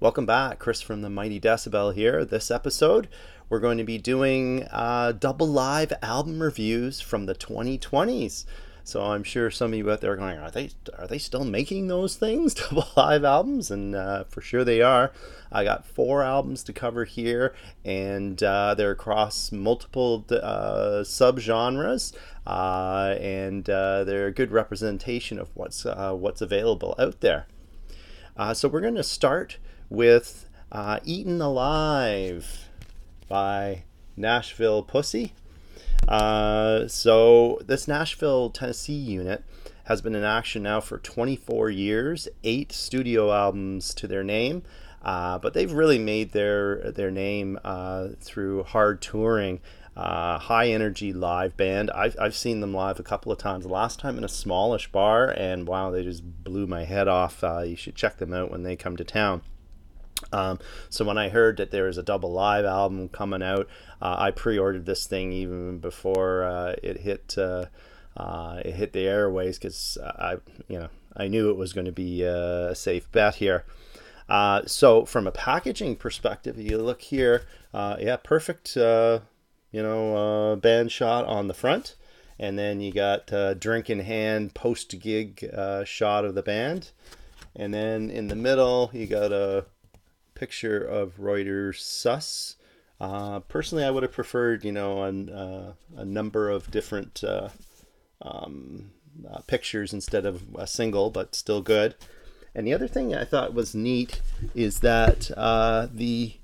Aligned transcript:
Welcome 0.00 0.26
back, 0.26 0.60
Chris 0.60 0.80
from 0.80 1.02
the 1.02 1.10
Mighty 1.10 1.40
Decibel 1.40 1.92
here. 1.92 2.24
This 2.24 2.52
episode, 2.52 3.08
we're 3.48 3.58
going 3.58 3.78
to 3.78 3.84
be 3.84 3.98
doing 3.98 4.62
uh, 4.70 5.10
double 5.10 5.48
live 5.48 5.92
album 6.02 6.40
reviews 6.40 7.00
from 7.00 7.26
the 7.26 7.34
2020s. 7.34 8.44
So 8.84 9.02
I'm 9.02 9.24
sure 9.24 9.50
some 9.50 9.72
of 9.72 9.76
you 9.76 9.90
out 9.90 10.00
there 10.00 10.12
are 10.12 10.16
going, 10.16 10.38
are 10.38 10.52
they 10.52 10.70
are 10.96 11.08
they 11.08 11.18
still 11.18 11.42
making 11.42 11.88
those 11.88 12.14
things, 12.14 12.54
double 12.70 12.86
live 12.96 13.24
albums? 13.24 13.72
And 13.72 13.96
uh, 13.96 14.22
for 14.28 14.40
sure 14.40 14.62
they 14.62 14.82
are. 14.82 15.10
I 15.50 15.64
got 15.64 15.84
four 15.84 16.22
albums 16.22 16.62
to 16.64 16.72
cover 16.72 17.04
here, 17.04 17.52
and 17.84 18.40
uh, 18.40 18.76
they're 18.76 18.92
across 18.92 19.50
multiple 19.50 20.24
uh, 20.30 21.02
subgenres, 21.02 22.14
uh, 22.46 23.16
and 23.20 23.68
uh, 23.68 24.04
they're 24.04 24.28
a 24.28 24.32
good 24.32 24.52
representation 24.52 25.40
of 25.40 25.50
what's 25.54 25.84
uh, 25.84 26.12
what's 26.12 26.40
available 26.40 26.94
out 27.00 27.20
there. 27.20 27.48
so 28.52 28.68
we're 28.68 28.80
going 28.80 28.94
to 28.94 29.02
start 29.02 29.58
with 29.88 30.48
"Eaten 31.04 31.40
Alive" 31.40 32.68
by 33.28 33.84
Nashville 34.16 34.82
Pussy. 34.82 35.32
Uh, 36.06 36.88
so 36.88 37.60
this 37.66 37.86
Nashville, 37.86 38.50
Tennessee 38.50 38.92
unit 38.94 39.44
has 39.84 40.00
been 40.00 40.14
in 40.14 40.24
action 40.24 40.62
now 40.62 40.80
for 40.80 40.98
24 40.98 41.70
years, 41.70 42.28
eight 42.44 42.72
studio 42.72 43.32
albums 43.32 43.94
to 43.94 44.06
their 44.06 44.24
name. 44.24 44.62
Uh, 45.02 45.38
but 45.38 45.54
they've 45.54 45.72
really 45.72 45.98
made 45.98 46.32
their 46.32 46.90
their 46.90 47.10
name 47.10 47.58
uh, 47.64 48.08
through 48.20 48.64
hard 48.64 49.00
touring, 49.00 49.60
uh, 49.96 50.38
high 50.38 50.68
energy 50.68 51.12
live 51.12 51.56
band. 51.56 51.90
I've, 51.92 52.16
I've 52.20 52.34
seen 52.34 52.60
them 52.60 52.74
live 52.74 52.98
a 52.98 53.04
couple 53.04 53.30
of 53.30 53.38
times. 53.38 53.64
Last 53.64 54.00
time 54.00 54.18
in 54.18 54.24
a 54.24 54.28
smallish 54.28 54.90
bar, 54.90 55.30
and 55.30 55.68
wow, 55.68 55.90
they 55.90 56.02
just 56.02 56.24
blew 56.42 56.66
my 56.66 56.84
head 56.84 57.06
off. 57.06 57.44
Uh, 57.44 57.60
you 57.60 57.76
should 57.76 57.94
check 57.94 58.18
them 58.18 58.34
out 58.34 58.50
when 58.50 58.64
they 58.64 58.74
come 58.74 58.96
to 58.96 59.04
town. 59.04 59.42
Um, 60.32 60.58
so 60.90 61.04
when 61.04 61.18
I 61.18 61.28
heard 61.28 61.56
that 61.58 61.70
there 61.70 61.84
was 61.84 61.98
a 61.98 62.02
double 62.02 62.32
live 62.32 62.64
album 62.64 63.08
coming 63.08 63.42
out, 63.42 63.68
uh, 64.02 64.16
I 64.18 64.30
pre-ordered 64.30 64.86
this 64.86 65.06
thing 65.06 65.32
even 65.32 65.78
before 65.78 66.44
uh, 66.44 66.74
it 66.82 66.98
hit 66.98 67.36
uh, 67.38 67.66
uh 68.16 68.60
it 68.64 68.74
hit 68.74 68.92
the 68.92 69.06
airways 69.06 69.58
because 69.58 69.96
I 70.02 70.36
you 70.68 70.78
know 70.78 70.88
I 71.16 71.28
knew 71.28 71.50
it 71.50 71.56
was 71.56 71.72
going 71.72 71.86
to 71.86 71.92
be 71.92 72.22
a 72.22 72.74
safe 72.74 73.10
bet 73.12 73.36
here. 73.36 73.64
Uh, 74.28 74.62
so 74.66 75.06
from 75.06 75.26
a 75.26 75.32
packaging 75.32 75.96
perspective, 75.96 76.58
you 76.58 76.76
look 76.76 77.00
here, 77.00 77.46
uh, 77.72 77.96
yeah, 77.98 78.16
perfect 78.16 78.76
you 78.76 79.82
know 79.82 80.58
band 80.60 80.92
shot 80.92 81.24
on 81.26 81.48
the 81.48 81.54
front, 81.54 81.96
and 82.38 82.58
then 82.58 82.80
you 82.80 82.92
got 82.92 83.32
drink 83.60 83.88
in 83.88 84.00
hand 84.00 84.54
post 84.54 84.98
gig 85.00 85.48
shot 85.84 86.24
of 86.24 86.34
the 86.34 86.42
band, 86.42 86.90
and 87.56 87.72
then 87.72 88.10
in 88.10 88.28
the 88.28 88.36
middle 88.36 88.90
you 88.92 89.06
got 89.06 89.32
a 89.32 89.64
picture 90.38 90.80
of 90.80 91.18
Ruyter 91.18 91.74
Suys. 91.74 92.56
Uh, 93.00 93.40
personally, 93.40 93.84
I 93.84 93.90
would 93.90 94.02
have 94.02 94.12
preferred, 94.12 94.64
you 94.64 94.72
know, 94.72 95.02
an, 95.02 95.28
uh, 95.28 95.72
a 95.96 96.04
number 96.04 96.48
of 96.48 96.70
different 96.70 97.22
uh, 97.24 97.48
um, 98.22 98.90
uh, 99.28 99.40
pictures 99.46 99.92
instead 99.92 100.24
of 100.24 100.42
a 100.56 100.66
single, 100.66 101.10
but 101.10 101.34
still 101.34 101.60
good. 101.60 101.94
And 102.54 102.66
the 102.66 102.74
other 102.74 102.88
thing 102.88 103.14
I 103.14 103.24
thought 103.24 103.54
was 103.54 103.74
neat 103.74 104.20
is 104.54 104.80
that 104.80 105.30
uh, 105.36 105.88
the 105.92 106.34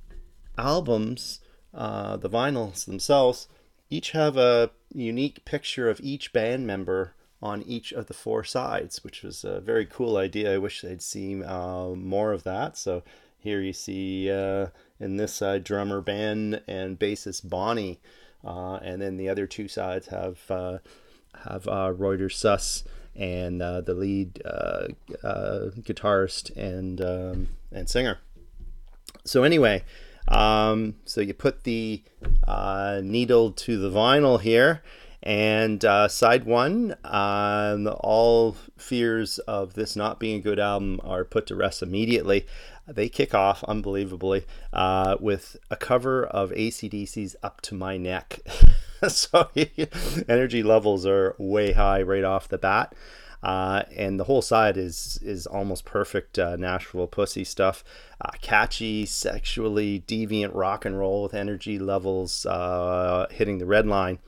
albums, 0.59 1.41
uh, 1.73 2.17
the 2.17 2.31
vinyls 2.31 2.85
themselves, 2.85 3.49
each 3.91 4.11
have 4.11 4.37
a 4.37 4.71
unique 4.93 5.45
picture 5.45 5.89
of 5.89 6.01
each 6.01 6.33
band 6.33 6.67
member 6.67 7.15
on 7.43 7.63
each 7.63 7.93
of 7.93 8.07
the 8.07 8.15
four 8.15 8.45
sides, 8.45 9.05
which 9.05 9.23
was 9.23 9.45
a 9.45 9.61
very 9.61 9.87
cool 9.87 10.17
idea. 10.17 10.55
I 10.55 10.59
wish 10.59 10.81
they'd 10.81 11.03
seen 11.03 11.41
more 11.41 12.33
of 12.33 12.45
that. 12.45 12.77
So 12.79 13.03
here 13.45 13.61
you 13.61 13.75
see 13.75 14.31
uh, 14.31 14.69
in 14.99 15.19
this 15.19 15.35
side 15.35 15.65
drummer 15.65 16.01
Ben 16.01 16.63
and 16.67 16.99
bassist 16.99 17.47
Bonnie, 17.47 18.01
uh, 18.43 18.77
and 18.77 19.03
then 19.03 19.19
the 19.19 19.29
other 19.29 19.47
two 19.47 19.69
sides 19.69 20.07
have 20.07 20.39
uh, 20.51 20.79
have 21.45 21.69
uh, 21.69 21.93
Ruyter 21.93 22.33
Suys 22.33 22.85
and 23.15 23.61
uh, 23.61 23.83
the 23.83 23.93
lead 23.93 24.41
uh, 24.47 24.89
guitarist 25.23 26.57
and 26.57 27.03
um, 27.03 27.49
and 27.71 27.89
singer. 27.89 28.19
So 29.27 29.43
anyway, 29.43 29.85
um, 30.27 30.95
so 31.05 31.21
you 31.21 31.35
put 31.35 31.65
the 31.65 32.03
needle 33.03 33.53
to 33.53 33.79
the 33.79 33.91
vinyl 33.91 34.41
here. 34.41 34.83
And 35.25 35.83
uh, 35.85 36.07
side 36.09 36.45
one, 36.45 36.97
um, 37.03 37.89
all 38.01 38.57
fears 38.77 39.39
of 39.41 39.73
this 39.73 39.97
not 39.97 40.21
being 40.21 40.39
a 40.39 40.43
good 40.43 40.61
album 40.61 41.01
are 41.03 41.25
put 41.25 41.47
to 41.47 41.57
rest 41.57 41.83
immediately 41.83 42.47
they 42.87 43.09
kick 43.09 43.35
off 43.35 43.65
unbelievably 43.65 44.45
uh, 44.73 45.17
with 45.21 45.57
a 45.71 45.77
cover 45.77 46.25
of 46.25 46.51
ACDC's 46.51 47.37
Up 47.43 47.61
to 47.63 47.75
My 47.75 47.97
Neck. 47.97 48.41
so 49.09 49.49
energy 50.29 50.63
levels 50.63 51.07
are 51.07 51.35
way 51.39 51.73
high 51.73 52.03
right 52.03 52.25
off 52.25 52.49
the 52.49 52.59
bat. 52.59 52.95
Uh, 53.43 53.83
and 53.95 54.19
the 54.19 54.25
whole 54.25 54.41
side 54.41 54.79
is 54.79 55.19
is 55.23 55.47
almost 55.47 55.85
perfect 55.85 56.39
uh, 56.39 56.57
Nashville 56.57 57.07
pussy 57.07 57.45
stuff. 57.45 57.85
Uh, 58.19 58.31
catchy, 58.41 59.05
sexually 59.05 60.03
deviant 60.07 60.55
rock 60.55 60.87
and 60.87 60.99
roll 60.99 61.25
with 61.25 61.35
energy 61.35 61.79
levels 61.79 62.47
uh, 62.47 63.27
hitting 63.31 63.59
the 63.59 63.67
red 63.67 63.87
line. 63.87 64.19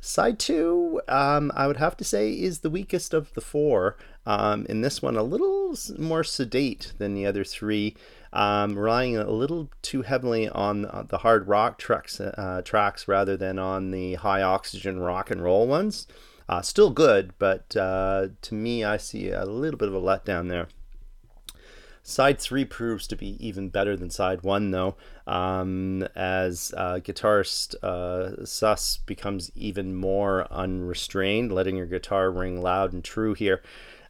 Side 0.00 0.38
two, 0.38 1.00
um, 1.08 1.52
I 1.54 1.66
would 1.66 1.76
have 1.76 1.96
to 1.98 2.04
say, 2.04 2.32
is 2.32 2.60
the 2.60 2.70
weakest 2.70 3.12
of 3.12 3.32
the 3.34 3.40
four. 3.40 3.96
Um, 4.26 4.66
in 4.68 4.80
this 4.80 5.02
one, 5.02 5.16
a 5.16 5.22
little 5.22 5.74
more 5.98 6.24
sedate 6.24 6.92
than 6.98 7.14
the 7.14 7.26
other 7.26 7.44
three, 7.44 7.96
um, 8.32 8.78
relying 8.78 9.16
a 9.16 9.30
little 9.30 9.70
too 9.82 10.02
heavily 10.02 10.48
on 10.48 11.06
the 11.08 11.18
hard 11.18 11.48
rock 11.48 11.78
tracks, 11.78 12.20
uh, 12.20 12.62
tracks 12.64 13.08
rather 13.08 13.36
than 13.36 13.58
on 13.58 13.90
the 13.90 14.14
high 14.14 14.42
oxygen 14.42 15.00
rock 15.00 15.30
and 15.30 15.42
roll 15.42 15.66
ones. 15.66 16.06
Uh, 16.48 16.62
still 16.62 16.90
good, 16.90 17.32
but 17.38 17.76
uh, 17.76 18.28
to 18.42 18.54
me, 18.54 18.82
I 18.82 18.96
see 18.96 19.30
a 19.30 19.44
little 19.44 19.78
bit 19.78 19.88
of 19.88 19.94
a 19.94 20.00
letdown 20.00 20.48
there. 20.48 20.68
Side 22.02 22.40
three 22.40 22.64
proves 22.64 23.06
to 23.08 23.16
be 23.16 23.36
even 23.46 23.68
better 23.68 23.96
than 23.96 24.10
side 24.10 24.42
one, 24.42 24.70
though, 24.70 24.96
um, 25.26 26.02
as 26.16 26.72
uh, 26.76 26.94
guitarist 26.94 27.74
uh, 27.82 28.44
Suys 28.44 29.00
becomes 29.04 29.52
even 29.54 29.94
more 29.94 30.46
unrestrained, 30.50 31.52
letting 31.52 31.76
your 31.76 31.86
guitar 31.86 32.30
ring 32.30 32.62
loud 32.62 32.92
and 32.92 33.04
true 33.04 33.34
here. 33.34 33.62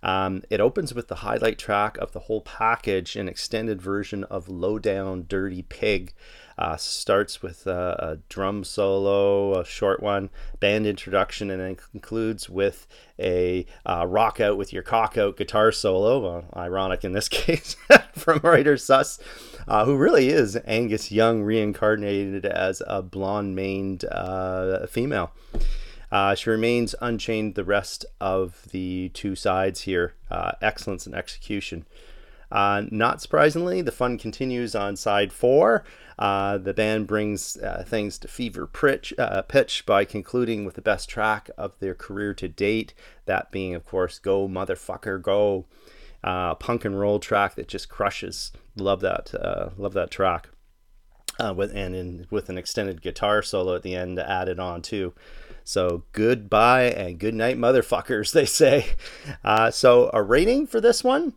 Um, 0.03 0.45
it 0.49 0.61
opens 0.61 0.95
with 0.95 1.09
the 1.09 1.17
highlight 1.17 1.59
track 1.59 1.99
of 1.99 2.13
the 2.13 2.21
whole 2.21 2.41
package, 2.41 3.17
an 3.17 3.29
extended 3.29 3.83
version 3.83 4.25
of 4.25 4.49
Lowdown 4.49 5.27
Dirty 5.29 5.63
Pig. 5.63 6.15
Uh, 6.61 6.77
starts 6.77 7.41
with 7.41 7.67
a, 7.67 7.97
a, 7.99 8.17
drum 8.29 8.63
solo, 8.63 9.59
a 9.59 9.65
short 9.65 10.03
one, 10.03 10.29
band 10.61 10.87
introduction, 10.87 11.51
and 11.51 11.59
then 11.59 11.75
concludes 11.75 12.51
with 12.51 12.87
a 13.19 13.65
uh, 13.87 14.05
rock 14.07 14.41
out 14.41 14.59
with 14.59 14.71
your 14.71 14.83
cock 14.83 15.17
out 15.17 15.39
guitar 15.39 15.73
solo. 15.73 16.45
ironic 16.55 17.03
in 17.03 17.13
this 17.13 17.29
case 17.31 17.77
from 18.13 18.41
Ruyter 18.41 18.79
Suys, 18.79 19.19
uh, 19.67 19.87
who 19.87 19.97
really 19.97 20.29
is 20.29 20.59
Angus 20.67 21.11
Young 21.11 21.43
reincarnated 21.43 22.45
as 22.45 22.83
a 22.87 23.01
blonde 23.01 23.57
maned 23.57 24.05
uh, 24.05 24.87
female. 24.87 25.33
Uh, 26.13 26.35
she 26.35 26.51
remains 26.51 26.95
unchained 27.01 27.55
the 27.55 27.65
rest 27.65 28.05
of 28.21 28.67
the 28.71 29.11
two 29.15 29.35
sides 29.35 29.83
here. 29.83 30.13
Uh, 30.31 30.53
excellence 30.61 31.07
and 31.07 31.15
execution. 31.15 31.87
Uh, 32.51 32.85
not 32.91 33.21
surprisingly, 33.21 33.81
the 33.83 33.93
fun 33.93 34.19
continues 34.19 34.75
on 34.75 34.97
side 34.97 35.33
four. 35.33 35.85
Uh, 36.19 36.59
the 36.59 36.75
band 36.75 37.07
brings 37.07 37.57
uh, 37.59 37.83
things 37.87 38.19
to 38.19 38.29
fever 38.29 38.67
pitch, 38.67 39.15
uh, 39.19 39.43
pitch 39.43 39.87
by 39.87 40.05
concluding 40.05 40.65
with 40.65 40.75
the 40.75 40.83
best 40.83 41.09
track 41.09 41.49
of 41.57 41.79
their 41.79 41.95
career 41.95 42.35
to 42.35 42.49
date. 42.49 42.93
That 43.27 43.51
being, 43.51 43.75
of 43.75 43.87
course, 43.87 44.19
"Go 44.19 44.49
Motherfucker 44.49 45.23
Go," 45.23 45.67
punk 46.23 46.85
and 46.85 46.99
roll 46.99 47.19
track 47.19 47.55
that 47.55 47.69
just 47.69 47.89
crushes. 47.89 48.53
Love 48.77 49.01
that. 49.01 49.33
love 49.79 49.95
that 49.95 50.11
track. 50.11 50.49
with 51.55 51.75
and 51.75 51.95
in, 51.95 52.27
with 52.31 52.51
an 52.51 52.59
extended 52.59 53.01
guitar 53.01 53.43
solo 53.43 53.75
at 53.75 53.83
the 53.83 53.95
end 53.95 54.19
added 54.19 54.61
on 54.61 54.83
too. 54.83 55.15
So 55.65 56.05
goodbye 56.13 56.91
and 56.91 57.19
good 57.19 57.35
night, 57.35 57.57
motherfuckers, 57.57 58.33
they 58.35 58.45
say. 58.45 58.87
Uh, 59.45 59.71
so 59.71 60.11
a 60.13 60.23
rating 60.23 60.67
for 60.67 60.81
this 60.81 61.05
one, 61.05 61.35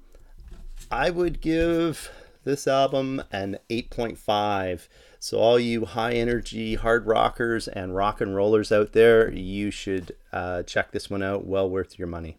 I 0.91 1.09
would 1.09 1.41
give 1.41 2.11
this 2.43 2.67
album 2.67 3.23
an 3.31 3.57
8.5. 3.69 4.87
So 5.19 5.37
all 5.37 5.57
you 5.57 5.85
high 5.85 6.13
energy 6.13 6.75
hard 6.75 7.05
rockers 7.07 7.67
and 7.67 7.95
rock 7.95 8.19
and 8.19 8.35
rollers 8.35 8.71
out 8.71 8.91
there, 8.91 9.31
you 9.31 9.71
should 9.71 10.15
uh, 10.31 10.63
check 10.63 10.91
this 10.91 11.09
one 11.09 11.23
out. 11.23 11.45
Well 11.45 11.69
worth 11.69 11.97
your 11.97 12.07
money. 12.07 12.37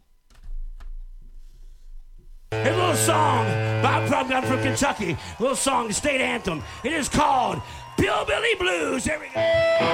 A 2.53 2.71
little 2.71 2.95
song 2.95 3.47
by 3.83 4.05
a 4.05 4.43
from 4.43 4.63
Kentucky. 4.63 5.13
A 5.13 5.43
little 5.43 5.57
song, 5.57 5.89
the 5.89 5.95
state 5.95 6.21
anthem. 6.21 6.63
It 6.85 6.93
is 6.93 7.09
called 7.09 7.61
Pillbilly 7.97 8.55
Blues. 8.59 9.05
Here 9.05 9.19
we 9.19 9.27
go. 9.35 9.94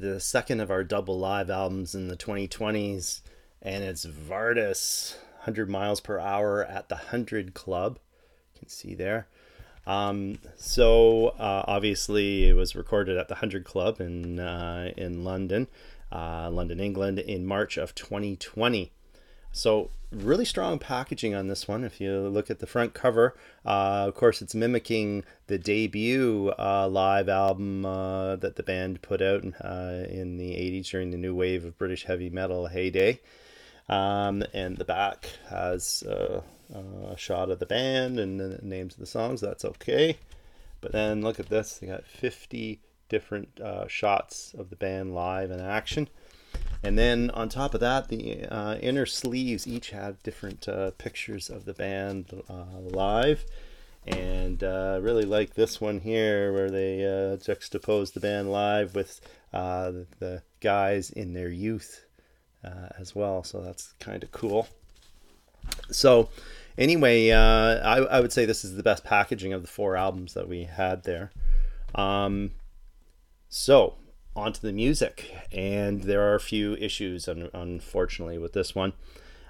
The 0.00 0.18
second 0.18 0.60
of 0.60 0.70
our 0.70 0.82
double 0.82 1.18
live 1.18 1.50
albums 1.50 1.94
in 1.94 2.08
the 2.08 2.16
2020s, 2.16 3.20
and 3.60 3.84
it's 3.84 4.06
Vardis, 4.06 5.14
100 5.38 5.68
miles 5.68 6.00
per 6.00 6.18
hour 6.18 6.64
at 6.64 6.88
the 6.88 6.94
100 6.94 7.52
Club. 7.52 7.98
You 8.54 8.60
can 8.60 8.68
see 8.68 8.94
there. 8.94 9.26
Um, 9.86 10.38
so 10.56 11.28
uh, 11.38 11.64
obviously, 11.66 12.48
it 12.48 12.54
was 12.54 12.74
recorded 12.74 13.18
at 13.18 13.28
the 13.28 13.34
100 13.34 13.64
Club 13.64 14.00
in 14.00 14.38
uh, 14.38 14.92
in 14.96 15.22
London, 15.24 15.68
uh, 16.10 16.50
London, 16.50 16.80
England, 16.80 17.18
in 17.18 17.44
March 17.46 17.76
of 17.76 17.94
2020. 17.94 18.92
So 19.52 19.90
really 20.12 20.44
strong 20.44 20.78
packaging 20.78 21.34
on 21.34 21.48
this 21.48 21.66
one. 21.68 21.84
If 21.84 22.00
you 22.00 22.20
look 22.20 22.50
at 22.50 22.58
the 22.58 22.66
front 22.66 22.94
cover, 22.94 23.34
uh, 23.64 24.06
of 24.08 24.14
course, 24.14 24.42
it's 24.42 24.54
mimicking 24.54 25.24
the 25.46 25.58
debut 25.58 26.52
uh, 26.58 26.88
live 26.88 27.28
album 27.28 27.84
uh, 27.84 28.36
that 28.36 28.56
the 28.56 28.62
band 28.62 29.02
put 29.02 29.22
out 29.22 29.44
uh, 29.62 30.04
in 30.08 30.36
the 30.36 30.52
80s 30.52 30.90
during 30.90 31.10
the 31.10 31.18
new 31.18 31.34
wave 31.34 31.64
of 31.64 31.78
British 31.78 32.04
heavy 32.04 32.30
metal 32.30 32.66
heyday. 32.66 33.20
Um, 33.88 34.44
and 34.54 34.76
the 34.76 34.84
back 34.84 35.28
has 35.48 36.04
uh, 36.04 36.42
a 36.72 37.16
shot 37.16 37.50
of 37.50 37.58
the 37.58 37.66
band 37.66 38.20
and 38.20 38.38
the 38.38 38.60
names 38.62 38.94
of 38.94 39.00
the 39.00 39.06
songs. 39.06 39.40
That's 39.40 39.64
okay. 39.64 40.18
But 40.80 40.92
then 40.92 41.22
look 41.22 41.40
at 41.40 41.48
this. 41.48 41.78
They 41.78 41.88
got 41.88 42.04
50 42.04 42.80
different 43.08 43.60
uh, 43.60 43.88
shots 43.88 44.54
of 44.56 44.70
the 44.70 44.76
band 44.76 45.14
live 45.14 45.50
in 45.50 45.60
action. 45.60 46.08
And 46.82 46.98
then 46.98 47.30
on 47.30 47.48
top 47.48 47.74
of 47.74 47.80
that, 47.80 48.08
the 48.08 48.44
uh, 48.46 48.76
inner 48.76 49.04
sleeves 49.04 49.66
each 49.66 49.90
have 49.90 50.22
different 50.22 50.66
uh, 50.66 50.92
pictures 50.92 51.50
of 51.50 51.66
the 51.66 51.74
band 51.74 52.42
uh, 52.48 52.78
live. 52.80 53.44
And 54.06 54.64
uh, 54.64 54.98
really 55.02 55.26
like 55.26 55.54
this 55.54 55.78
one 55.80 56.00
here 56.00 56.52
where 56.54 56.70
they 56.70 57.04
uh, 57.04 57.36
juxtapose 57.36 58.14
the 58.14 58.20
band 58.20 58.50
live 58.50 58.94
with 58.94 59.20
uh, 59.52 59.92
the 60.18 60.42
guys 60.60 61.10
in 61.10 61.34
their 61.34 61.50
youth 61.50 62.06
as 62.98 63.14
well. 63.14 63.44
So 63.44 63.60
that's 63.60 63.94
kind 64.00 64.22
of 64.22 64.32
cool. 64.32 64.68
So, 65.90 66.30
anyway, 66.78 67.30
I, 67.30 67.98
I, 67.98 68.20
would 68.20 68.32
say 68.32 68.44
this 68.44 68.64
is 68.64 68.76
the 68.76 68.82
best 68.82 69.04
packaging 69.04 69.52
of 69.52 69.62
the 69.62 69.68
four 69.68 69.96
albums 69.96 70.34
that 70.34 70.48
we 70.48 70.64
had 70.64 71.04
there. 71.04 71.30
Um, 71.94 72.52
so, 73.48 73.94
onto 74.36 74.60
the 74.60 74.72
music, 74.72 75.34
and 75.52 76.02
there 76.02 76.22
are 76.30 76.34
a 76.34 76.40
few 76.40 76.74
issues, 76.74 77.28
un- 77.28 77.50
unfortunately, 77.52 78.38
with 78.38 78.52
this 78.52 78.74
one. 78.74 78.92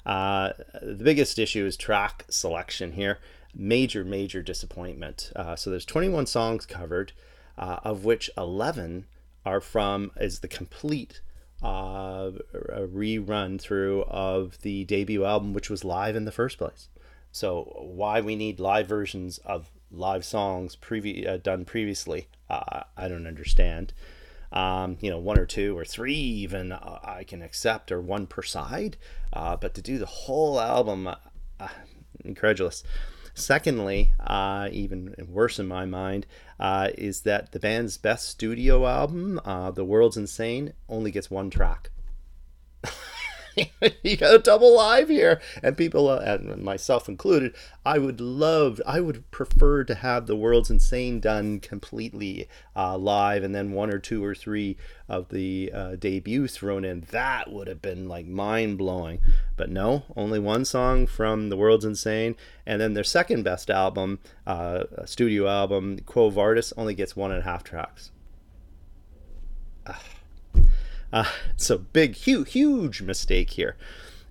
Uh, 0.06 0.52
the 0.80 1.04
biggest 1.04 1.38
issue 1.38 1.66
is 1.66 1.76
track 1.76 2.24
selection 2.30 2.92
here. 2.92 3.18
Major, 3.54 4.04
major 4.04 4.42
disappointment. 4.42 5.32
Uh, 5.36 5.56
so 5.56 5.70
there's 5.70 5.84
21 5.84 6.26
songs 6.26 6.66
covered, 6.66 7.12
uh, 7.58 7.78
of 7.84 8.04
which 8.04 8.30
11 8.36 9.06
are 9.44 9.60
from 9.60 10.10
is 10.16 10.40
the 10.40 10.48
complete 10.48 11.20
uh, 11.62 12.30
rerun 12.52 13.60
through 13.60 14.02
of 14.04 14.60
the 14.62 14.84
debut 14.84 15.24
album, 15.24 15.52
which 15.52 15.68
was 15.68 15.84
live 15.84 16.16
in 16.16 16.24
the 16.24 16.32
first 16.32 16.58
place. 16.58 16.88
So 17.32 17.72
why 17.76 18.20
we 18.20 18.34
need 18.34 18.60
live 18.60 18.88
versions 18.88 19.38
of 19.38 19.70
live 19.90 20.24
songs 20.24 20.76
previ- 20.76 21.26
uh, 21.26 21.36
done 21.36 21.64
previously, 21.64 22.28
uh, 22.48 22.84
I 22.96 23.08
don't 23.08 23.26
understand. 23.26 23.92
Um, 24.52 24.96
you 25.00 25.10
know, 25.10 25.18
one 25.18 25.38
or 25.38 25.46
two 25.46 25.76
or 25.78 25.84
three 25.84 26.14
even 26.14 26.72
uh, 26.72 26.98
I 27.04 27.24
can 27.24 27.42
accept, 27.42 27.92
or 27.92 28.00
one 28.00 28.26
per 28.26 28.42
side. 28.42 28.96
Uh, 29.32 29.56
but 29.56 29.74
to 29.74 29.82
do 29.82 29.98
the 29.98 30.06
whole 30.06 30.60
album, 30.60 31.06
uh, 31.06 31.16
uh 31.58 31.68
incredulous. 32.24 32.82
Secondly, 33.34 34.12
uh, 34.18 34.68
even 34.72 35.14
worse 35.28 35.58
in 35.58 35.66
my 35.66 35.86
mind, 35.86 36.26
uh, 36.58 36.88
is 36.98 37.22
that 37.22 37.52
the 37.52 37.60
band's 37.60 37.96
best 37.96 38.28
studio 38.28 38.86
album, 38.86 39.40
The 39.44 39.84
World's 39.84 40.16
Insane, 40.16 40.74
only 40.88 41.10
gets 41.10 41.30
one 41.30 41.48
track. 41.48 41.90
you 44.02 44.16
got 44.16 44.34
a 44.34 44.38
double 44.38 44.76
live 44.76 45.08
here, 45.08 45.40
and 45.62 45.76
people, 45.76 46.08
uh, 46.08 46.20
and 46.20 46.62
myself 46.62 47.08
included, 47.08 47.54
I 47.84 47.98
would 47.98 48.20
love, 48.20 48.80
I 48.86 49.00
would 49.00 49.30
prefer 49.30 49.84
to 49.84 49.94
have 49.94 50.26
the 50.26 50.36
world's 50.36 50.70
insane 50.70 51.20
done 51.20 51.60
completely 51.60 52.48
uh, 52.76 52.96
live, 52.96 53.42
and 53.42 53.54
then 53.54 53.72
one 53.72 53.92
or 53.92 53.98
two 53.98 54.24
or 54.24 54.34
three 54.34 54.76
of 55.08 55.28
the 55.28 55.70
uh, 55.74 55.96
debut 55.96 56.46
thrown 56.46 56.84
in. 56.84 57.06
That 57.10 57.52
would 57.52 57.68
have 57.68 57.82
been 57.82 58.08
like 58.08 58.26
mind 58.26 58.78
blowing. 58.78 59.20
But 59.56 59.70
no, 59.70 60.04
only 60.16 60.38
one 60.38 60.64
song 60.64 61.06
from 61.06 61.48
the 61.48 61.56
world's 61.56 61.84
insane, 61.84 62.36
and 62.66 62.80
then 62.80 62.94
their 62.94 63.04
second 63.04 63.42
best 63.42 63.70
album, 63.70 64.20
uh, 64.46 64.84
studio 65.04 65.48
album, 65.48 65.98
Quo 66.06 66.30
Vardis, 66.30 66.72
only 66.76 66.94
gets 66.94 67.16
one 67.16 67.30
and 67.30 67.40
a 67.40 67.44
half 67.44 67.64
tracks. 67.64 68.10
Ugh. 69.86 69.96
Uh, 71.12 71.24
so 71.56 71.78
big, 71.78 72.14
huge, 72.14 72.52
huge 72.52 73.02
mistake 73.02 73.50
here. 73.50 73.76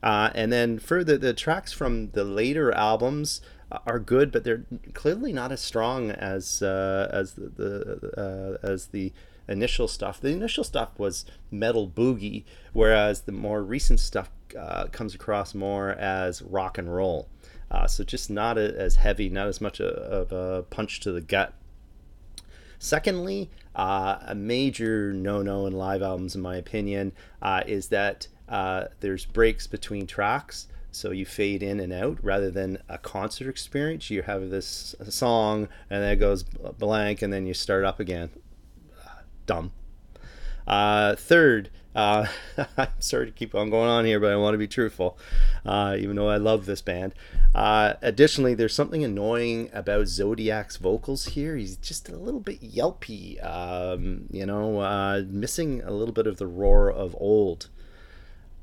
Uh, 0.02 0.30
and 0.34 0.52
then 0.52 0.80
further, 0.80 1.18
the 1.18 1.34
tracks 1.34 1.74
from 1.74 2.12
the 2.12 2.24
later 2.24 2.72
albums 2.72 3.42
uh, 3.72 3.80
are 3.86 4.00
good, 4.00 4.32
but 4.32 4.44
they're 4.44 4.64
clearly 4.94 5.34
not 5.34 5.52
as 5.52 5.62
strong 5.62 6.10
as 6.12 6.62
uh, 6.62 7.10
as 7.12 7.34
the, 7.34 7.50
the 7.50 8.58
uh, 8.64 8.66
as 8.66 8.88
the 8.88 9.12
initial 9.48 9.88
stuff. 9.88 10.22
The 10.22 10.30
initial 10.30 10.64
stuff 10.64 10.98
was 10.98 11.26
metal 11.52 11.88
boogie, 11.88 12.46
whereas 12.72 13.22
the 13.22 13.32
more 13.32 13.62
recent 13.62 14.00
stuff 14.00 14.30
uh, 14.58 14.86
comes 14.86 15.14
across 15.14 15.54
more 15.54 15.92
as 15.92 16.42
rock 16.42 16.78
and 16.78 16.94
roll. 16.94 17.28
Uh, 17.70 17.88
so 17.88 18.04
just 18.04 18.30
not 18.30 18.58
a, 18.58 18.76
as 18.80 18.96
heavy, 18.96 19.30
not 19.30 19.48
as 19.48 19.60
much 19.60 19.80
a, 19.80 19.88
of 19.88 20.32
a 20.32 20.64
punch 20.64 21.00
to 21.02 21.12
the 21.12 21.22
gut 21.22 21.54
Secondly, 22.80 23.50
uh, 23.76 24.18
a 24.26 24.34
major 24.34 25.12
no 25.14 25.42
no 25.42 25.66
in 25.66 25.74
live 25.74 26.02
albums, 26.02 26.34
in 26.34 26.42
my 26.42 26.56
opinion, 26.56 27.12
uh, 27.42 27.62
is 27.68 27.90
that 27.90 28.28
uh, 28.48 28.86
there's 29.02 29.26
breaks 29.26 29.68
between 29.68 30.08
tracks. 30.08 30.68
So 30.92 31.12
you 31.12 31.26
fade 31.26 31.62
in 31.62 31.80
and 31.80 31.94
out 31.94 32.18
rather 32.24 32.50
than 32.50 32.82
a 32.90 32.98
concert 32.98 33.48
experience. 33.48 34.10
You 34.10 34.24
have 34.24 34.50
this 34.50 34.96
song 35.08 35.68
and 35.90 36.02
then 36.02 36.14
it 36.14 36.16
goes 36.16 36.44
blank 36.44 37.22
and 37.22 37.32
then 37.32 37.46
you 37.46 37.54
start 37.54 37.86
up 37.86 38.00
again. 38.00 38.32
Dumb. 39.46 39.72
Uh, 40.66 41.16
third, 41.16 41.70
uh, 41.96 42.28
I'm 42.78 42.88
sorry 43.00 43.26
to 43.26 43.32
keep 43.32 43.56
on 43.56 43.70
going 43.70 43.90
on 43.90 44.06
here, 44.06 44.20
but 44.20 44.32
I 44.32 44.36
want 44.36 44.54
to 44.54 44.60
be 44.60 44.68
truthful, 44.68 45.18
uh, 45.66 45.96
even 46.00 46.16
though 46.16 46.30
I 46.30 46.38
love 46.38 46.66
this 46.66 46.82
band. 46.82 47.14
Uh, 47.56 47.94
additionally, 48.02 48.54
there's 48.54 48.74
something 48.74 49.04
annoying 49.04 49.70
about 49.74 50.08
Zodiac's 50.08 50.78
vocals 50.78 51.26
here. 51.26 51.56
He's 51.56 51.78
just 51.78 52.10
a 52.10 52.16
little 52.16 52.40
bit 52.40 52.62
yelpy, 52.62 53.44
um, 53.44 54.28
you 54.32 54.46
know, 54.46 54.80
uh, 54.80 55.24
missing 55.28 55.82
a 55.84 55.92
little 55.92 56.14
bit 56.14 56.28
of 56.28 56.38
the 56.38 56.48
roar 56.48 56.92
of 56.92 57.16
old. 57.20 57.70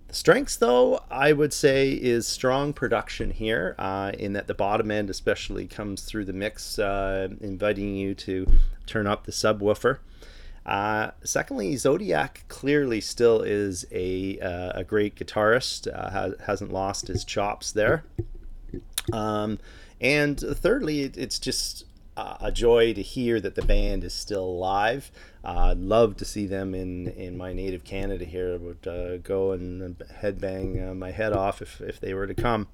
The 0.08 0.14
strengths, 0.14 0.56
though, 0.56 1.00
I 1.10 1.32
would 1.32 1.52
say, 1.52 1.90
is 1.90 2.28
strong 2.28 2.72
production 2.72 3.32
here, 3.32 3.74
uh, 3.76 4.12
in 4.16 4.34
that 4.34 4.46
the 4.46 4.54
bottom 4.54 4.92
end 4.92 5.10
especially 5.10 5.66
comes 5.66 6.02
through 6.02 6.26
the 6.26 6.32
mix, 6.32 6.78
uh, 6.78 7.28
inviting 7.40 7.96
you 7.96 8.14
to 8.14 8.46
turn 8.86 9.08
up 9.08 9.24
the 9.24 9.32
subwoofer. 9.32 9.98
Uh, 10.66 11.12
secondly, 11.22 11.76
Zodiac 11.76 12.44
clearly 12.48 13.00
still 13.00 13.40
is 13.40 13.86
a, 13.92 14.38
uh, 14.40 14.72
a 14.74 14.84
great 14.84 15.14
guitarist, 15.14 15.86
uh, 15.86 16.10
has, 16.10 16.34
hasn't 16.44 16.72
lost 16.72 17.06
his 17.06 17.24
chops 17.24 17.70
there. 17.70 18.04
Um, 19.12 19.60
and 20.00 20.38
thirdly, 20.40 21.02
it, 21.02 21.16
it's 21.16 21.38
just 21.38 21.84
a 22.16 22.50
joy 22.50 22.94
to 22.94 23.02
hear 23.02 23.40
that 23.40 23.54
the 23.54 23.62
band 23.62 24.02
is 24.02 24.14
still 24.14 24.44
alive. 24.44 25.10
Uh, 25.44 25.70
I'd 25.70 25.78
love 25.78 26.16
to 26.16 26.24
see 26.24 26.46
them 26.46 26.74
in, 26.74 27.08
in 27.08 27.36
my 27.36 27.52
native 27.52 27.84
Canada 27.84 28.24
here. 28.24 28.54
I 28.54 28.56
would 28.56 28.88
uh, 28.88 29.16
go 29.18 29.52
and 29.52 29.98
headbang 29.98 30.90
uh, 30.90 30.94
my 30.94 31.10
head 31.10 31.32
off 31.32 31.60
if, 31.60 31.80
if 31.80 32.00
they 32.00 32.14
were 32.14 32.26
to 32.26 32.34
come. 32.34 32.68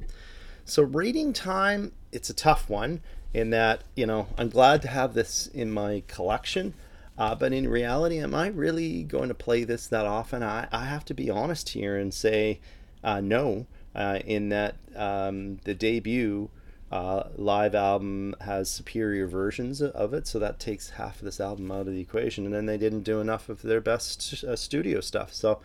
So, 0.64 0.84
rating 0.84 1.32
time, 1.32 1.92
it's 2.12 2.30
a 2.30 2.34
tough 2.34 2.70
one 2.70 3.00
in 3.34 3.50
that, 3.50 3.82
you 3.96 4.06
know, 4.06 4.28
I'm 4.38 4.48
glad 4.48 4.80
to 4.82 4.88
have 4.88 5.14
this 5.14 5.48
in 5.48 5.72
my 5.72 6.04
collection. 6.06 6.74
Uh, 7.18 7.34
but 7.34 7.52
in 7.52 7.68
reality, 7.68 8.18
am 8.18 8.34
I 8.34 8.48
really 8.48 9.02
going 9.02 9.28
to 9.28 9.34
play 9.34 9.64
this 9.64 9.86
that 9.88 10.06
often? 10.06 10.42
I, 10.42 10.66
I 10.72 10.86
have 10.86 11.04
to 11.06 11.14
be 11.14 11.30
honest 11.30 11.70
here 11.70 11.96
and 11.96 12.12
say 12.12 12.60
uh, 13.04 13.20
no, 13.20 13.66
uh, 13.94 14.20
in 14.24 14.48
that 14.48 14.76
um, 14.96 15.58
the 15.64 15.74
debut 15.74 16.48
uh, 16.90 17.28
live 17.36 17.74
album 17.74 18.34
has 18.42 18.70
superior 18.70 19.26
versions 19.26 19.80
of 19.80 20.12
it, 20.14 20.26
so 20.26 20.38
that 20.38 20.58
takes 20.58 20.90
half 20.90 21.18
of 21.18 21.24
this 21.24 21.40
album 21.40 21.70
out 21.70 21.80
of 21.80 21.86
the 21.94 22.00
equation. 22.00 22.44
And 22.44 22.54
then 22.54 22.66
they 22.66 22.78
didn't 22.78 23.02
do 23.02 23.20
enough 23.20 23.48
of 23.48 23.62
their 23.62 23.80
best 23.80 24.44
uh, 24.44 24.56
studio 24.56 25.00
stuff. 25.00 25.32
So, 25.32 25.60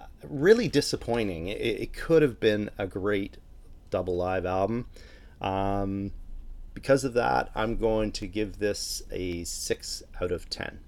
uh, 0.00 0.04
really 0.28 0.68
disappointing. 0.68 1.48
It, 1.48 1.60
it, 1.60 1.92
could 1.92 2.22
have 2.22 2.40
been 2.40 2.70
a 2.78 2.86
great 2.86 3.36
double 3.90 4.16
live 4.16 4.44
album. 4.44 4.86
Um, 5.40 6.10
because 6.74 7.04
of 7.04 7.14
that, 7.14 7.50
I'm 7.54 7.76
going 7.76 8.12
to 8.12 8.26
give 8.26 8.58
this 8.58 9.02
a 9.10 9.44
6 9.44 10.02
out 10.20 10.32
of 10.32 10.48
10. 10.48 10.80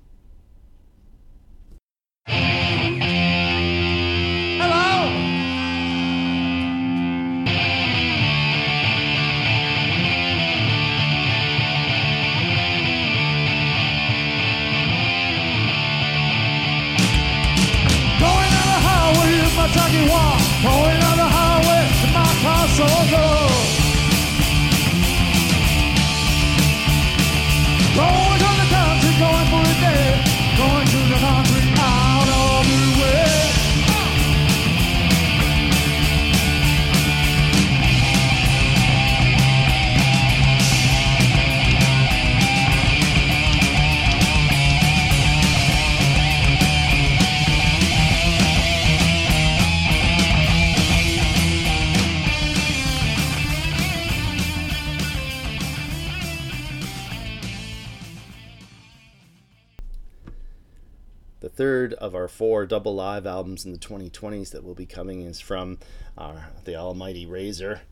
Of 62.03 62.17
our 62.17 62.27
four 62.27 62.67
double 62.67 62.97
live 62.97 63.27
albums 63.27 63.65
in 63.65 63.73
the 63.73 63.79
2020s 63.79 64.51
that 64.51 64.65
will 64.65 64.75
be 64.75 64.85
coming 64.85 65.23
is 65.23 65.39
from 65.39 65.79
our, 66.19 66.49
the 66.65 66.75
Almighty 66.75 67.25
Razor 67.25 67.83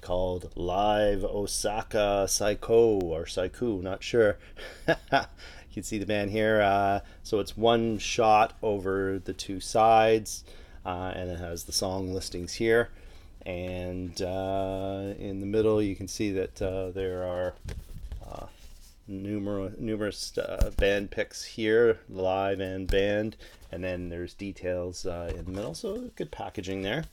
called 0.00 0.50
Live 0.56 1.22
Osaka 1.22 2.26
Psycho 2.28 2.98
or 3.00 3.24
Psycho, 3.24 3.80
not 3.80 4.02
sure. 4.02 4.38
you 4.88 4.94
can 5.72 5.84
see 5.84 5.98
the 5.98 6.04
band 6.04 6.32
here. 6.32 6.60
Uh, 6.60 6.98
so 7.22 7.38
it's 7.38 7.56
one 7.56 7.98
shot 7.98 8.54
over 8.60 9.20
the 9.24 9.32
two 9.32 9.60
sides, 9.60 10.42
uh, 10.84 11.12
and 11.14 11.30
it 11.30 11.38
has 11.38 11.62
the 11.62 11.72
song 11.72 12.12
listings 12.12 12.54
here. 12.54 12.88
And 13.46 14.20
uh, 14.20 15.14
in 15.16 15.38
the 15.38 15.46
middle, 15.46 15.80
you 15.80 15.94
can 15.94 16.08
see 16.08 16.32
that 16.32 16.60
uh, 16.60 16.90
there 16.90 17.22
are 17.22 17.54
numerous 19.06 19.74
numerous 19.78 20.36
uh, 20.38 20.70
band 20.76 21.10
picks 21.10 21.44
here, 21.44 21.98
live 22.08 22.60
and 22.60 22.86
band, 22.86 23.36
and 23.70 23.82
then 23.82 24.08
there's 24.08 24.34
details 24.34 25.06
uh, 25.06 25.32
in 25.36 25.44
the 25.44 25.50
middle. 25.50 25.74
So 25.74 26.10
good 26.16 26.30
packaging 26.30 26.82
there. 26.82 27.04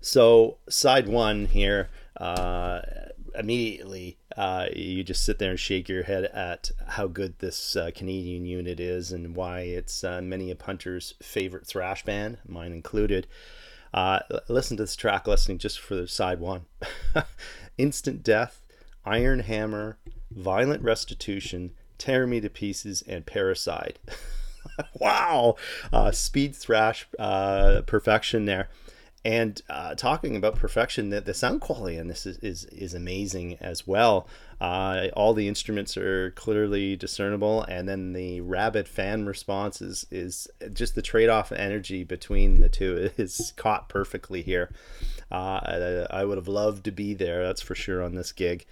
So 0.00 0.58
side 0.68 1.08
one 1.08 1.46
here, 1.46 1.88
uh, 2.16 2.82
immediately 3.34 4.18
uh, 4.36 4.66
you 4.74 5.02
just 5.02 5.24
sit 5.24 5.38
there 5.38 5.50
and 5.50 5.60
shake 5.60 5.88
your 5.88 6.04
head 6.04 6.24
at 6.26 6.70
how 6.86 7.06
good 7.06 7.38
this 7.38 7.74
uh, 7.76 7.90
Canadian 7.94 8.46
unit 8.46 8.78
is 8.78 9.12
and 9.12 9.34
why 9.34 9.60
it's 9.60 10.04
uh, 10.04 10.20
many 10.20 10.50
a 10.50 10.56
punter's 10.56 11.14
favorite 11.22 11.66
thrash 11.66 12.04
band, 12.04 12.38
mine 12.46 12.72
included. 12.72 13.26
Listen 14.48 14.76
to 14.76 14.82
this 14.82 14.96
track 14.96 15.26
listing 15.26 15.58
just 15.58 15.80
for 15.80 15.94
the 15.94 16.06
side 16.06 16.38
one. 16.38 16.66
Instant 17.78 18.22
Death, 18.22 18.62
Iron 19.04 19.40
Hammer, 19.40 19.98
Violent 20.30 20.82
Restitution, 20.82 21.72
Tear 21.98 22.26
Me 22.26 22.40
to 22.40 22.50
Pieces, 22.50 23.02
and 23.06 23.26
Parasite. 23.26 23.98
wow! 25.00 25.56
Uh, 25.92 26.10
speed 26.10 26.54
thrash 26.54 27.06
uh, 27.18 27.82
perfection 27.86 28.44
there. 28.44 28.68
And 29.26 29.60
uh, 29.68 29.96
talking 29.96 30.36
about 30.36 30.54
perfection, 30.54 31.10
the, 31.10 31.20
the 31.20 31.34
sound 31.34 31.60
quality 31.60 31.96
in 31.96 32.06
this 32.06 32.26
is, 32.26 32.38
is, 32.38 32.64
is 32.66 32.94
amazing 32.94 33.56
as 33.60 33.84
well. 33.84 34.28
Uh, 34.60 35.08
all 35.14 35.34
the 35.34 35.48
instruments 35.48 35.96
are 35.96 36.30
clearly 36.36 36.94
discernible, 36.94 37.62
and 37.62 37.88
then 37.88 38.12
the 38.12 38.40
rabid 38.42 38.86
fan 38.86 39.26
response 39.26 39.82
is, 39.82 40.06
is 40.12 40.46
just 40.72 40.94
the 40.94 41.02
trade 41.02 41.28
off 41.28 41.50
energy 41.50 42.04
between 42.04 42.60
the 42.60 42.68
two 42.68 43.10
is 43.16 43.52
caught 43.56 43.88
perfectly 43.88 44.42
here. 44.42 44.70
Uh, 45.28 46.06
I 46.08 46.24
would 46.24 46.38
have 46.38 46.46
loved 46.46 46.84
to 46.84 46.92
be 46.92 47.12
there, 47.12 47.44
that's 47.44 47.62
for 47.62 47.74
sure, 47.74 48.04
on 48.04 48.14
this 48.14 48.30
gig. 48.30 48.64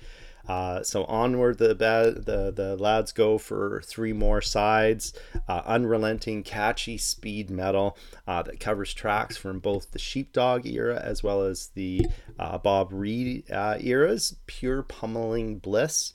Uh, 0.48 0.82
so 0.82 1.04
onward, 1.04 1.58
the, 1.58 1.68
the 1.68 2.52
the 2.54 2.76
lads 2.76 3.12
go 3.12 3.38
for 3.38 3.82
three 3.84 4.12
more 4.12 4.40
sides. 4.40 5.12
Uh, 5.48 5.62
unrelenting, 5.64 6.42
catchy 6.42 6.98
speed 6.98 7.50
metal 7.50 7.96
uh, 8.26 8.42
that 8.42 8.60
covers 8.60 8.92
tracks 8.92 9.36
from 9.36 9.58
both 9.58 9.90
the 9.92 9.98
Sheepdog 9.98 10.66
era 10.66 11.00
as 11.02 11.22
well 11.22 11.42
as 11.42 11.68
the 11.74 12.06
uh, 12.38 12.58
Bob 12.58 12.92
Reid 12.92 13.50
uh, 13.50 13.78
eras. 13.80 14.36
Pure 14.46 14.82
pummeling 14.84 15.58
bliss. 15.58 16.12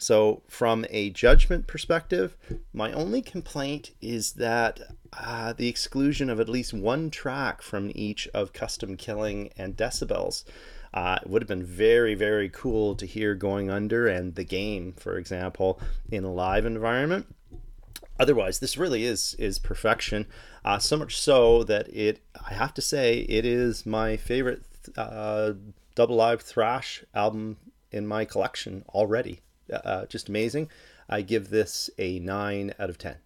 So, 0.00 0.42
from 0.46 0.86
a 0.90 1.10
judgment 1.10 1.66
perspective, 1.66 2.36
my 2.72 2.92
only 2.92 3.20
complaint 3.20 3.90
is 4.00 4.34
that 4.34 4.78
uh, 5.12 5.52
the 5.52 5.68
exclusion 5.68 6.30
of 6.30 6.38
at 6.38 6.48
least 6.48 6.72
one 6.72 7.10
track 7.10 7.62
from 7.62 7.90
each 7.96 8.28
of 8.28 8.52
Custom 8.52 8.96
Killing 8.96 9.50
and 9.56 9.76
Decibels. 9.76 10.44
Uh, 10.94 11.18
it 11.22 11.28
would 11.28 11.42
have 11.42 11.48
been 11.48 11.64
very, 11.64 12.14
very 12.14 12.48
cool 12.48 12.94
to 12.96 13.06
hear 13.06 13.34
Going 13.34 13.70
Under 13.70 14.06
and 14.06 14.34
The 14.34 14.44
Game, 14.44 14.94
for 14.96 15.18
example, 15.18 15.80
in 16.10 16.24
a 16.24 16.32
live 16.32 16.64
environment. 16.64 17.26
Otherwise, 18.20 18.58
this 18.58 18.76
really 18.76 19.04
is 19.04 19.34
is 19.38 19.58
perfection. 19.58 20.26
Uh, 20.64 20.78
so 20.78 20.96
much 20.96 21.20
so 21.20 21.62
that 21.64 21.88
it, 21.94 22.20
I 22.44 22.52
have 22.54 22.74
to 22.74 22.82
say, 22.82 23.20
it 23.20 23.44
is 23.44 23.86
my 23.86 24.16
favorite 24.16 24.62
uh, 24.96 25.52
double 25.94 26.16
live 26.16 26.42
thrash 26.42 27.04
album 27.14 27.58
in 27.92 28.06
my 28.06 28.24
collection 28.24 28.84
already. 28.88 29.40
Uh, 29.72 30.06
just 30.06 30.28
amazing. 30.28 30.68
I 31.08 31.22
give 31.22 31.50
this 31.50 31.90
a 31.98 32.18
nine 32.18 32.74
out 32.78 32.90
of 32.90 32.98
ten. 32.98 33.16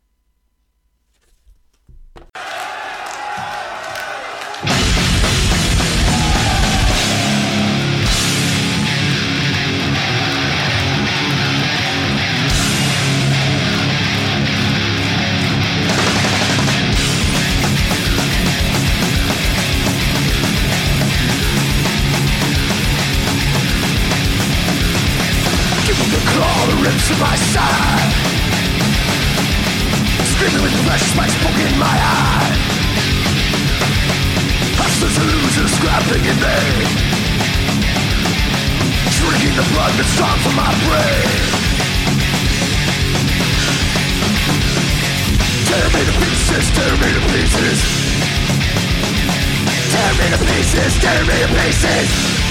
Rips 27.53 27.57
in 27.57 27.61
side 27.61 28.13
Screaming 30.25 30.63
with 30.63 30.73
flesh 30.85 31.03
spikes 31.13 31.35
in 31.35 31.79
my 31.79 31.87
eye. 31.87 32.57
Hustlers 34.81 35.17
and 35.19 35.27
losers 35.27 35.79
grappling 35.81 36.25
in 36.25 36.37
me 36.37 36.59
Drinking 39.19 39.55
the 39.57 39.67
blood 39.73 39.93
that's 39.95 40.17
drawn 40.17 40.39
from 40.41 40.57
my 40.57 40.73
brain. 40.83 41.31
Tear 45.69 45.89
me 45.95 46.03
to 46.05 46.15
pieces, 46.19 46.67
tear 46.75 46.93
me 46.99 47.09
to 47.15 47.23
pieces. 47.31 47.81
Tear 49.93 50.13
me 50.19 50.27
to 50.33 50.39
pieces, 50.43 50.99
tear 50.99 51.23
me 51.25 51.37
to 51.39 51.49
pieces 51.63 52.42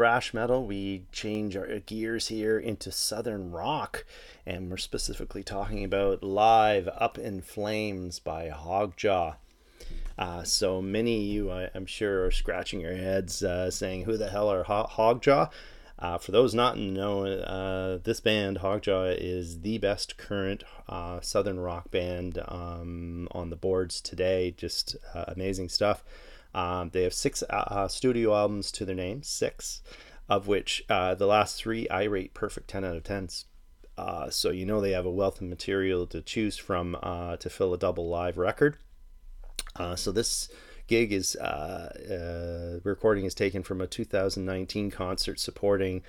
thrash 0.00 0.32
metal, 0.32 0.64
we 0.64 1.04
change 1.12 1.54
our 1.54 1.78
gears 1.80 2.28
here 2.28 2.58
into 2.58 2.90
southern 2.90 3.52
rock, 3.52 4.06
and 4.46 4.70
we're 4.70 4.78
specifically 4.78 5.42
talking 5.42 5.84
about 5.84 6.22
Live 6.22 6.88
Up 6.96 7.18
in 7.18 7.42
Flames 7.42 8.18
by 8.18 8.48
Hogjaw. 8.48 9.34
Uh, 10.16 10.42
so 10.42 10.80
many 10.80 11.16
of 11.16 11.22
you, 11.24 11.50
I, 11.50 11.68
I'm 11.74 11.84
sure, 11.84 12.24
are 12.24 12.30
scratching 12.30 12.80
your 12.80 12.94
heads 12.94 13.42
uh, 13.42 13.70
saying, 13.70 14.04
Who 14.04 14.16
the 14.16 14.30
hell 14.30 14.50
are 14.50 14.62
Ho- 14.62 14.88
Hogjaw? 14.90 15.50
Uh, 15.98 16.16
for 16.16 16.32
those 16.32 16.54
not 16.54 16.78
know, 16.78 17.26
uh, 17.26 17.98
this 18.02 18.20
band, 18.20 18.60
Hogjaw, 18.60 19.14
is 19.18 19.60
the 19.60 19.76
best 19.76 20.16
current 20.16 20.64
uh, 20.88 21.20
southern 21.20 21.60
rock 21.60 21.90
band 21.90 22.42
um, 22.48 23.28
on 23.32 23.50
the 23.50 23.56
boards 23.56 24.00
today. 24.00 24.54
Just 24.56 24.96
uh, 25.14 25.26
amazing 25.28 25.68
stuff. 25.68 26.02
Um, 26.54 26.90
they 26.90 27.02
have 27.02 27.14
six 27.14 27.42
uh, 27.42 27.52
uh, 27.52 27.88
studio 27.88 28.34
albums 28.34 28.72
to 28.72 28.84
their 28.84 28.94
name, 28.94 29.22
six, 29.22 29.82
of 30.28 30.46
which 30.46 30.84
uh, 30.88 31.14
the 31.14 31.26
last 31.26 31.56
three 31.56 31.88
I 31.88 32.04
rate 32.04 32.34
perfect 32.34 32.68
10 32.68 32.84
out 32.84 32.96
of 32.96 33.02
10s. 33.02 33.44
Uh, 33.96 34.30
so 34.30 34.50
you 34.50 34.64
know 34.64 34.80
they 34.80 34.92
have 34.92 35.06
a 35.06 35.10
wealth 35.10 35.40
of 35.40 35.48
material 35.48 36.06
to 36.06 36.22
choose 36.22 36.56
from 36.56 36.96
uh, 37.02 37.36
to 37.36 37.50
fill 37.50 37.74
a 37.74 37.78
double 37.78 38.08
live 38.08 38.38
record. 38.38 38.78
Uh, 39.76 39.94
so 39.94 40.10
this 40.10 40.48
gig 40.86 41.12
is 41.12 41.36
recording 42.84 43.24
is 43.24 43.34
taken 43.34 43.62
from 43.62 43.80
a 43.80 43.86
2019 43.86 44.90
concert 44.90 45.38
supporting 45.38 46.02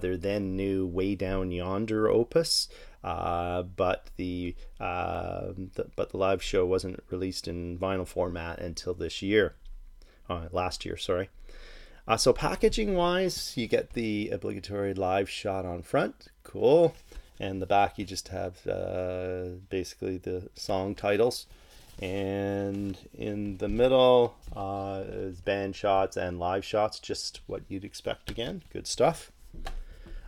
their 0.00 0.16
then 0.16 0.54
new 0.54 0.86
Way 0.86 1.14
Down 1.14 1.50
Yonder 1.50 2.08
opus. 2.08 2.68
Uh, 3.02 3.62
but 3.62 4.10
the, 4.16 4.54
uh, 4.78 5.52
the 5.74 5.90
but 5.96 6.10
the 6.10 6.18
live 6.18 6.42
show 6.42 6.66
wasn't 6.66 7.02
released 7.10 7.48
in 7.48 7.78
vinyl 7.78 8.06
format 8.06 8.58
until 8.58 8.94
this 8.94 9.22
year. 9.22 9.56
Uh, 10.30 10.48
last 10.52 10.84
year. 10.84 10.96
Sorry. 10.96 11.28
Uh, 12.08 12.16
so 12.16 12.32
packaging 12.32 12.94
wise, 12.94 13.52
you 13.56 13.66
get 13.66 13.92
the 13.92 14.30
obligatory 14.30 14.94
live 14.94 15.28
shot 15.28 15.66
on 15.66 15.82
front, 15.82 16.28
cool, 16.42 16.94
and 17.38 17.60
the 17.60 17.66
back 17.66 17.98
you 17.98 18.04
just 18.04 18.28
have 18.28 18.66
uh, 18.66 19.44
basically 19.68 20.16
the 20.16 20.48
song 20.54 20.94
titles, 20.94 21.46
and 22.00 22.96
in 23.14 23.58
the 23.58 23.68
middle 23.68 24.34
uh, 24.56 25.02
is 25.06 25.40
band 25.40 25.76
shots 25.76 26.16
and 26.16 26.38
live 26.38 26.64
shots, 26.64 26.98
just 26.98 27.40
what 27.46 27.62
you'd 27.68 27.84
expect 27.84 28.30
again. 28.30 28.62
Good 28.72 28.86
stuff. 28.86 29.30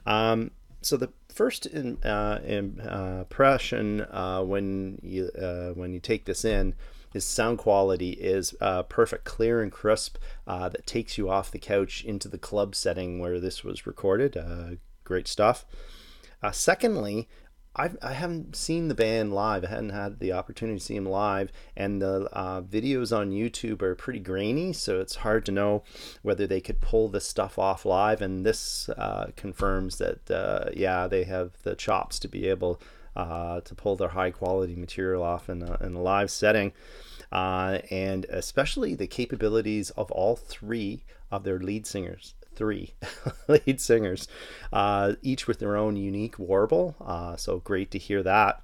Um, 0.04 0.50
so 0.82 0.96
the 0.96 1.10
first 1.32 1.66
in, 1.66 2.02
uh, 2.02 2.40
impression 2.44 4.02
uh, 4.02 4.42
when 4.42 4.98
you 5.02 5.30
uh, 5.30 5.70
when 5.70 5.92
you 5.92 6.00
take 6.00 6.26
this 6.26 6.44
in 6.44 6.74
is 7.14 7.24
sound 7.24 7.58
quality 7.58 8.10
is 8.10 8.54
uh, 8.60 8.82
perfect, 8.84 9.24
clear 9.24 9.62
and 9.62 9.72
crisp. 9.72 10.18
Uh, 10.46 10.68
that 10.68 10.86
takes 10.86 11.18
you 11.18 11.30
off 11.30 11.50
the 11.50 11.58
couch 11.58 12.04
into 12.04 12.28
the 12.28 12.38
club 12.38 12.74
setting 12.74 13.18
where 13.18 13.40
this 13.40 13.62
was 13.64 13.86
recorded. 13.86 14.36
great 15.04 15.28
stuff. 15.28 15.64
secondly, 16.52 17.28
I've, 17.74 17.96
I 18.02 18.12
haven't 18.12 18.54
seen 18.54 18.88
the 18.88 18.94
band 18.94 19.32
live. 19.32 19.64
I 19.64 19.68
hadn't 19.68 19.90
had 19.90 20.18
the 20.18 20.32
opportunity 20.32 20.78
to 20.78 20.84
see 20.84 20.94
them 20.94 21.06
live, 21.06 21.50
and 21.74 22.02
the 22.02 22.28
uh, 22.32 22.60
videos 22.60 23.16
on 23.16 23.30
YouTube 23.30 23.80
are 23.80 23.94
pretty 23.94 24.18
grainy, 24.18 24.74
so 24.74 25.00
it's 25.00 25.16
hard 25.16 25.46
to 25.46 25.52
know 25.52 25.82
whether 26.20 26.46
they 26.46 26.60
could 26.60 26.82
pull 26.82 27.08
this 27.08 27.26
stuff 27.26 27.58
off 27.58 27.86
live. 27.86 28.20
And 28.20 28.44
this 28.44 28.90
uh, 28.90 29.28
confirms 29.36 29.96
that, 29.98 30.30
uh, 30.30 30.70
yeah, 30.74 31.06
they 31.06 31.24
have 31.24 31.52
the 31.62 31.74
chops 31.74 32.18
to 32.20 32.28
be 32.28 32.46
able 32.46 32.78
uh, 33.16 33.60
to 33.60 33.74
pull 33.74 33.96
their 33.96 34.08
high 34.08 34.30
quality 34.30 34.74
material 34.74 35.22
off 35.22 35.48
in 35.48 35.62
a, 35.62 35.78
in 35.84 35.94
a 35.94 36.02
live 36.02 36.30
setting. 36.30 36.72
Uh, 37.30 37.78
and 37.90 38.26
especially 38.26 38.94
the 38.94 39.06
capabilities 39.06 39.90
of 39.90 40.10
all 40.10 40.36
three 40.36 41.02
of 41.30 41.44
their 41.44 41.58
lead 41.58 41.86
singers 41.86 42.34
three 42.54 42.94
lead 43.48 43.80
singers, 43.80 44.28
uh, 44.72 45.14
each 45.22 45.46
with 45.46 45.58
their 45.58 45.76
own 45.76 45.96
unique 45.96 46.38
warble. 46.38 46.94
Uh, 47.00 47.36
so 47.36 47.58
great 47.58 47.90
to 47.90 47.98
hear 47.98 48.22
that. 48.22 48.62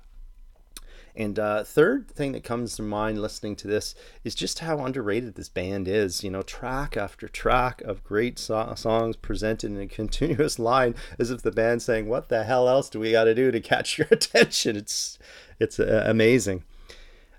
And 1.16 1.38
uh, 1.38 1.64
third 1.64 2.08
thing 2.08 2.32
that 2.32 2.44
comes 2.44 2.76
to 2.76 2.82
mind 2.82 3.20
listening 3.20 3.56
to 3.56 3.68
this 3.68 3.94
is 4.24 4.34
just 4.34 4.60
how 4.60 4.84
underrated 4.84 5.34
this 5.34 5.48
band 5.48 5.88
is. 5.88 6.22
You 6.22 6.30
know, 6.30 6.42
track 6.42 6.96
after 6.96 7.28
track 7.28 7.80
of 7.82 8.04
great 8.04 8.38
so- 8.38 8.74
songs 8.76 9.16
presented 9.16 9.72
in 9.72 9.80
a 9.80 9.86
continuous 9.88 10.58
line, 10.58 10.94
as 11.18 11.30
if 11.30 11.42
the 11.42 11.50
band's 11.50 11.84
saying, 11.84 12.08
"What 12.08 12.28
the 12.28 12.44
hell 12.44 12.68
else 12.68 12.88
do 12.88 13.00
we 13.00 13.12
got 13.12 13.24
to 13.24 13.34
do 13.34 13.50
to 13.50 13.60
catch 13.60 13.98
your 13.98 14.08
attention?" 14.12 14.76
It's 14.76 15.18
it's 15.58 15.80
uh, 15.80 16.04
amazing. 16.06 16.64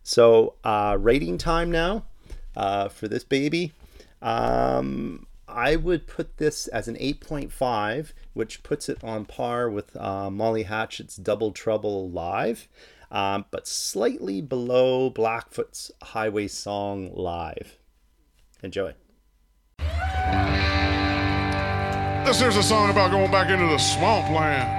So 0.04 0.56
uh, 0.64 0.98
rating 1.00 1.38
time 1.38 1.72
now 1.72 2.06
uh, 2.56 2.90
for 2.90 3.08
this 3.08 3.24
baby. 3.24 3.74
Um, 4.22 5.28
I 5.48 5.76
would 5.76 6.06
put 6.06 6.38
this 6.38 6.68
as 6.68 6.88
an 6.88 6.96
8.5, 6.96 8.12
which 8.34 8.62
puts 8.62 8.88
it 8.88 9.04
on 9.04 9.26
par 9.26 9.70
with 9.70 9.96
uh, 9.98 10.30
Molly 10.30 10.64
Hatchet's 10.64 11.16
Double 11.16 11.52
Trouble 11.52 12.10
Live, 12.10 12.68
um, 13.12 13.46
but 13.52 13.68
slightly 13.68 14.42
below 14.42 15.10
Blackfoot's 15.10 15.92
Highway 16.02 16.48
Song 16.48 17.12
Live. 17.14 17.78
Enjoy. 18.64 18.94
This 22.26 22.42
is 22.42 22.58
a 22.58 22.64
song 22.64 22.90
about 22.92 23.12
going 23.12 23.32
back 23.32 23.50
into 23.50 23.66
the 23.66 23.78
swamplands. 23.78 24.79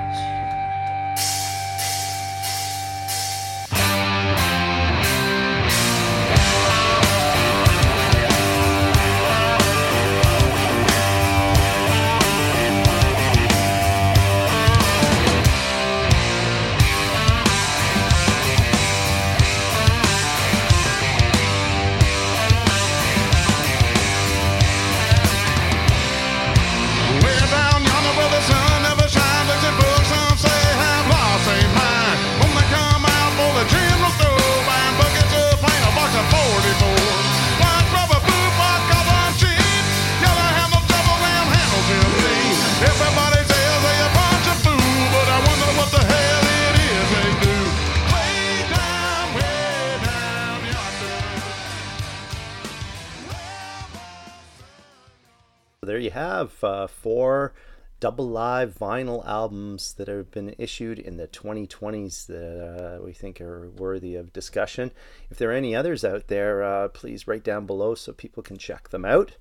You 56.01 56.11
have 56.11 56.63
uh, 56.65 56.87
four 56.87 57.53
double 58.01 58.29
live 58.29 58.75
vinyl 58.75 59.25
albums 59.27 59.93
that 59.95 60.09
have 60.09 60.31
been 60.31 60.55
issued 60.59 60.99
in 60.99 61.19
the 61.19 61.29
2020s 61.29 62.27
that 62.27 62.97
uh, 62.99 63.05
we 63.05 63.13
think 63.13 63.41
are 63.41 63.69
worthy 63.71 64.17
of 64.17 64.33
discussion. 64.33 64.91
If 65.31 65.37
there 65.37 65.51
are 65.51 65.55
any 65.55 65.77
others 65.77 66.03
out 66.05 66.29
there, 66.29 66.63
uh, 66.63 66.89
please 66.89 67.29
write 67.29 67.45
down 67.45 67.67
below 67.67 67.95
so 67.95 68.13
people 68.13 68.43
can 68.43 68.57
check 68.57 68.89
them 68.89 69.05
out. 69.05 69.37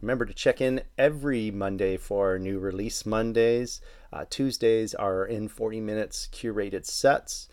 Remember 0.00 0.24
to 0.24 0.32
check 0.32 0.62
in 0.62 0.80
every 0.96 1.50
Monday 1.50 1.98
for 1.98 2.38
new 2.38 2.58
release 2.58 3.04
Mondays. 3.04 3.82
Uh, 4.10 4.24
Tuesdays 4.28 4.94
are 4.94 5.26
in 5.26 5.46
40 5.48 5.80
minutes 5.80 6.26
curated 6.32 6.86
sets. 6.86 7.48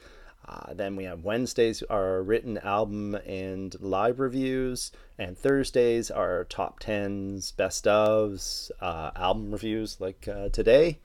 Uh, 0.47 0.73
then 0.73 0.95
we 0.95 1.03
have 1.03 1.25
Wednesdays 1.25 1.83
our 1.89 2.23
written 2.23 2.57
album 2.59 3.15
and 3.25 3.75
live 3.81 4.17
reviews, 4.19 4.93
and 5.17 5.37
Thursdays 5.37 6.09
our 6.09 6.45
top 6.45 6.79
tens, 6.79 7.51
best 7.51 7.83
ofs, 7.85 8.71
uh, 8.79 9.11
album 9.15 9.51
reviews 9.51 9.99
like 9.99 10.25
uh, 10.27 10.49
today. 10.49 10.99